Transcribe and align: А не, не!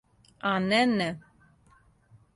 А 0.51 0.53
не, 0.71 0.79
не! 0.95 1.09